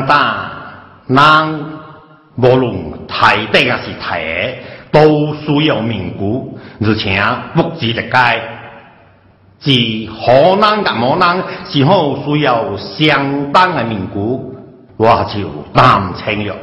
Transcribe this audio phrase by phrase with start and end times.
[0.00, 1.64] 有人，
[2.36, 4.58] 无论太大还是太，
[4.92, 7.22] 都需要名句，而且
[7.54, 8.40] 不值得改。
[9.60, 9.72] 是
[10.12, 14.40] 好人甲无人是好需要相当的名句，
[14.96, 16.54] 我就担清了。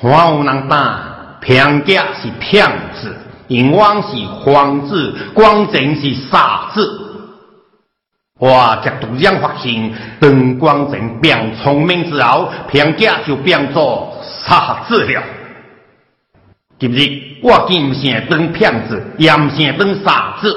[0.00, 0.98] 还有人打，
[1.40, 3.14] 骗家是骗子，
[3.48, 7.01] 永远是皇子，光正是傻子。
[8.38, 15.22] 我这度样发现，等光正变聪明之后，偏假就变做傻子了。
[16.78, 20.52] 今日我既唔想当骗子，也唔想当傻子，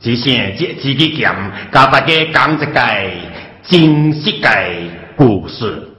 [0.00, 1.34] 只想借自己剑，
[1.72, 2.80] 教大家讲一个
[3.64, 4.48] 真实的
[5.16, 5.90] 故事。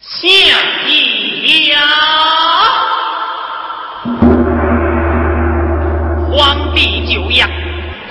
[0.00, 0.28] 下
[0.88, 1.78] 一呀，
[6.32, 7.46] 皇帝就要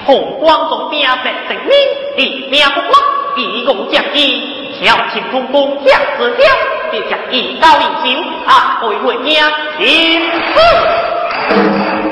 [0.06, 1.74] 同光宗兵在证明，
[2.18, 2.92] 立命不光，
[3.38, 4.42] 以功将义，
[4.80, 6.46] 调清空宫将子挑，
[6.92, 9.42] 别将一刀一行，啊，为为命，
[9.78, 10.22] 请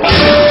[0.01, 0.48] 赐。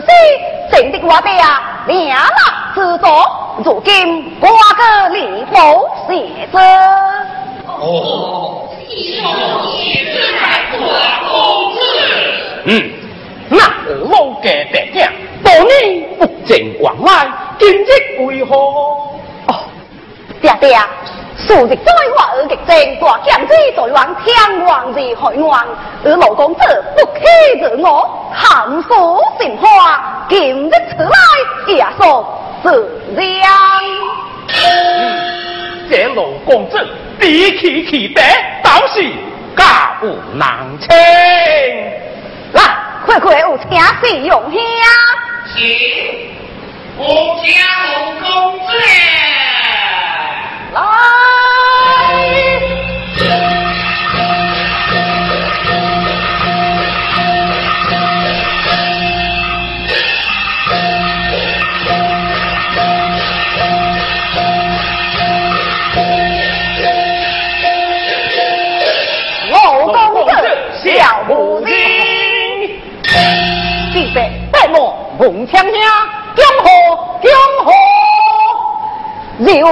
[0.00, 2.28] 这的娃呀，两难。
[3.64, 6.60] 如今瓜哥力薄写弱，
[7.66, 9.24] 哦，西门
[10.12, 10.78] 是太公
[11.26, 11.76] 公子。
[12.66, 12.90] 嗯，
[13.48, 13.56] 那
[14.10, 15.10] 老家爹娘，
[15.42, 15.74] 多年
[16.18, 17.86] 不见光来，今日
[18.26, 18.54] 为何？
[18.56, 19.64] 哦，
[20.42, 20.78] 爹爹。
[21.38, 25.66] 数日灾化而极精大将之在望天王之海岸
[26.02, 26.60] 而老公子
[26.96, 31.10] 不欺自我含受心花今日此来
[31.66, 32.26] 也说
[32.62, 33.24] 自将
[35.90, 36.88] 这老公子
[37.20, 38.22] 比起其得
[38.62, 39.02] 倒是
[39.54, 40.88] 家无难亲
[42.52, 42.62] 来
[43.04, 44.60] 快快有请试用香
[45.54, 45.62] 请
[46.96, 47.62] 恭喜啊
[48.22, 48.72] 公子
[50.72, 51.15] 来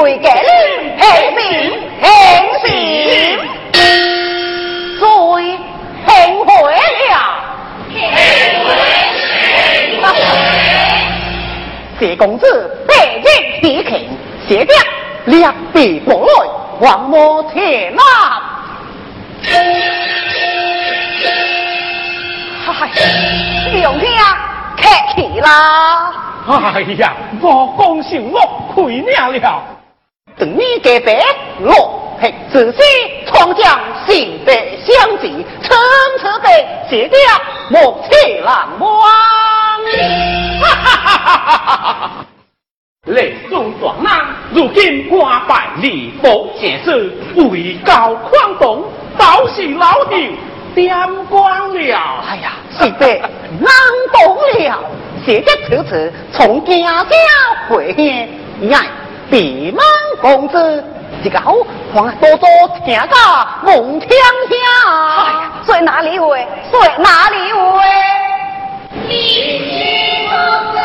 [0.03, 1.05] 为革命平
[1.37, 1.43] 民
[2.01, 2.09] 平
[2.65, 2.69] 心，
[4.99, 5.03] 最
[6.07, 7.15] 幸会了。
[11.99, 12.45] 谢公子
[12.87, 13.25] 百年
[13.61, 14.01] 体肯，
[14.49, 14.75] 谢爹
[15.27, 16.33] 两臂过来，
[16.81, 18.03] 王母天呐！
[22.67, 22.89] 嗨，
[23.81, 24.23] 用听啊！
[24.77, 24.83] 客
[25.15, 26.13] 气啦！
[26.47, 28.41] 哎呀，我恭喜我
[28.75, 29.07] 亏命
[29.41, 29.74] 了。
[30.45, 31.17] 等你隔壁
[31.61, 31.75] 落
[32.21, 32.83] 魄自私，
[33.27, 35.75] 闯将心德相济，层
[36.19, 36.49] 次的
[36.91, 37.19] 谢掉
[37.71, 38.91] 莫欺难忘。
[40.61, 42.27] 哈哈哈哈哈哈！
[43.07, 44.21] 雷中壮男，
[44.53, 48.85] 如今官拜礼部见事，位高宽动，
[49.17, 50.37] 倒是老弟。
[50.75, 50.95] 点
[51.27, 52.25] 光了！
[52.29, 53.07] 哎呀，是的，
[53.61, 53.73] 难
[54.13, 54.85] 懂了。
[55.25, 57.17] 谢家此次从家家
[57.67, 58.29] 回县，
[58.71, 58.87] 哎，
[59.35, 59.83] 闭门
[60.23, 60.85] 公子，
[61.25, 61.53] 这个好，
[61.93, 62.49] 还多多
[62.85, 63.17] 听个
[63.65, 64.17] 梦听听。
[64.87, 66.47] 哎呀，在哪里位？
[66.71, 67.83] 在哪里位？
[69.09, 70.37] 李公
[70.73, 70.79] 子。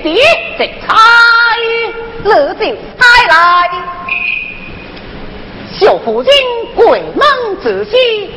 [0.00, 0.16] 弟
[0.56, 0.96] 直差
[2.24, 2.64] 乐就
[2.98, 3.70] 差来。
[5.78, 6.30] 小夫人
[6.74, 8.30] 鬼门自西，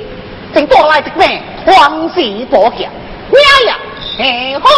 [0.53, 2.89] 正多来一名皇室保险，
[3.31, 3.77] 咩呀？
[4.17, 4.71] 黑风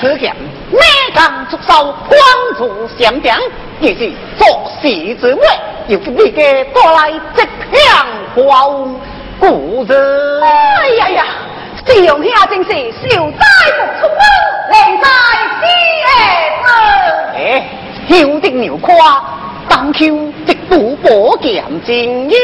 [0.00, 0.36] 此险
[0.70, 0.78] 每
[1.14, 2.18] 当出手，光
[2.56, 3.32] 出相兵，
[3.80, 5.42] 也是作事之位，
[5.88, 9.00] 又是你给多来这片花屋，
[9.40, 10.42] 故人。
[10.42, 11.24] 哎呀呀！
[11.86, 13.44] 夕阳下正是少灾
[13.76, 14.18] 不出门，
[14.70, 15.06] 连在
[15.60, 15.62] 死
[17.36, 17.38] 哎，
[18.08, 19.22] 休得牛夸，
[19.68, 22.38] 当秋直不保剑精勇。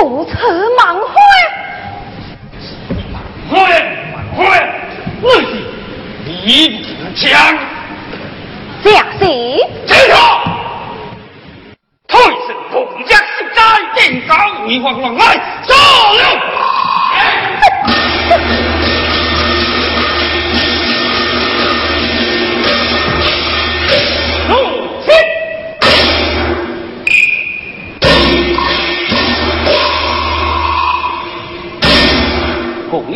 [0.00, 0.69] 不成。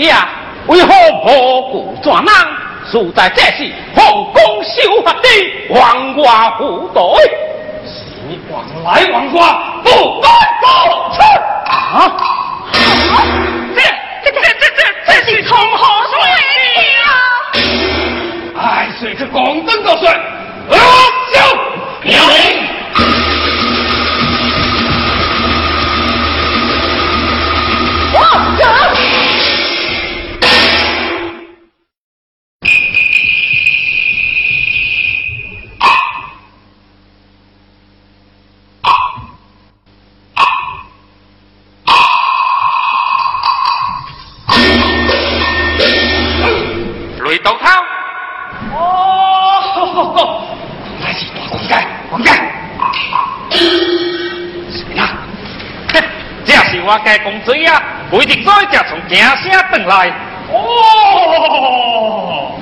[0.07, 0.29] 呀，
[0.67, 0.89] 为何
[1.23, 2.35] 破故转难？
[2.87, 5.29] 素在这是皇宫修法的
[5.71, 7.03] 王瓜虎队，
[7.87, 10.29] 是王来王瓜不该
[10.61, 10.67] 不
[11.15, 11.17] 出
[11.71, 12.13] 啊！
[13.75, 13.81] 这
[14.23, 16.15] 这这这这这是从何水
[16.93, 18.63] 呀？
[18.63, 18.63] 哎，
[19.01, 19.85] 谁是广东
[47.45, 47.59] 的水，
[49.13, 49.15] 阿
[49.63, 50.17] 修苗林。
[56.87, 60.13] 我家公子呀，规定在家从家乡回来。
[60.53, 62.53] 哦，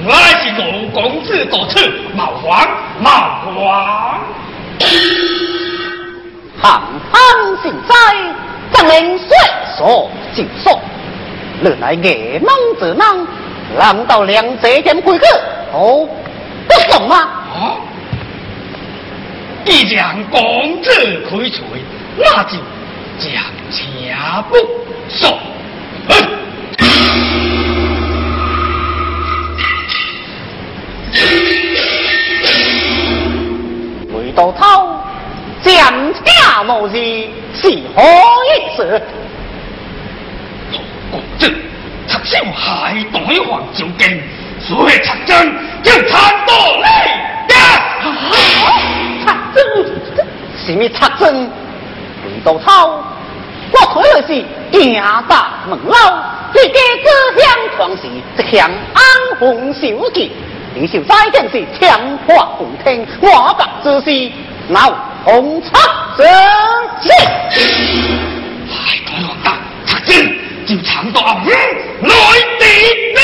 [0.00, 2.64] 原来是陆公子到此，冒皇
[3.00, 3.10] 冒
[3.44, 4.20] 皇。
[6.62, 7.94] 行行行灾，
[8.72, 9.36] 张令岁
[9.76, 10.78] 所就说，
[11.62, 13.26] 原来夜梦之能，
[13.78, 15.24] 难道两者间规矩
[15.72, 16.08] 都
[16.68, 17.16] 不懂吗？
[17.16, 17.76] 啊！
[19.64, 20.90] 既然公子
[21.28, 21.64] 开除，
[22.16, 22.58] 那就。
[23.18, 23.32] 将
[23.70, 24.14] 且
[24.50, 24.56] 不
[25.08, 25.38] 送，
[34.12, 35.00] 回到头，
[35.62, 36.94] 将家无事
[37.54, 39.00] 是何意思？
[42.28, 44.20] 就海带黄酒精，
[44.60, 46.88] 所以针就贪多利
[47.46, 47.54] 得。
[49.24, 49.56] 插针，
[50.56, 51.48] 什么插针？
[52.26, 53.00] 李道超，
[53.70, 54.34] 我可又是
[54.72, 55.94] 硬大门楼，
[56.52, 58.02] 你给这乡闯时，
[58.36, 59.02] 这乡安
[59.38, 59.80] 红小
[60.12, 60.32] 弟，
[60.74, 64.32] 你就再见是强化不听，我把这事
[64.68, 64.92] 闹
[65.24, 65.78] 红插
[66.16, 66.26] 针。
[68.68, 70.35] 海带黄大插针。
[70.66, 71.46] 就藏到阿五
[72.00, 72.12] 内
[72.58, 72.66] 地
[73.14, 73.20] 里。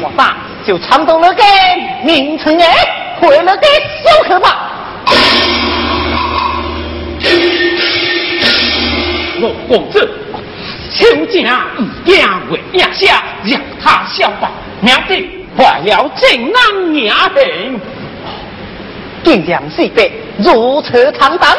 [0.00, 1.42] 我爸就藏到了个
[2.04, 3.66] 名称哎，回了个
[4.04, 4.56] 小可怕。
[9.40, 10.08] 我公子，
[10.92, 12.16] 秋家已经
[12.50, 17.80] 为压下，让他消吧，免得坏了正南 nhà hình。
[19.24, 21.56] 竟将四百如此坦荡，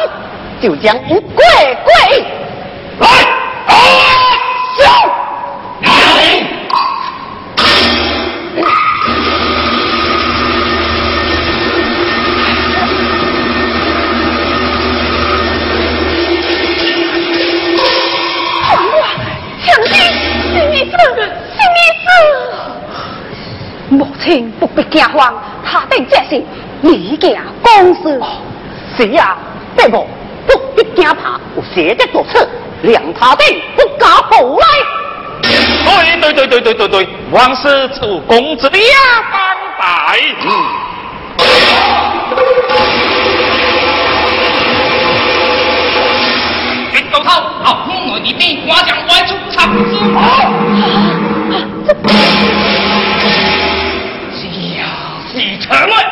[0.62, 1.44] 就将一跪
[1.84, 2.24] 跪
[3.00, 3.08] 来，
[24.74, 25.34] 亲不必惊慌，
[25.64, 26.42] 他等这是
[26.80, 27.28] 你家
[27.62, 28.20] 公事。
[28.96, 29.36] 是呀，
[29.76, 30.06] 伯母
[30.46, 32.48] 不必惊怕，我写的作此，
[32.82, 34.66] 两他等不敢后来。
[35.42, 38.84] 对对对对对对对，王师出公子的呀，
[39.32, 39.40] 当
[39.78, 40.18] 代。
[46.92, 49.92] 袁高涛，好，我内地边，我将外出参知。
[51.86, 52.53] 是
[55.64, 56.03] 是城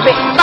[0.00, 0.33] 给